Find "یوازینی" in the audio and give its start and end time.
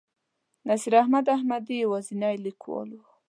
1.85-2.35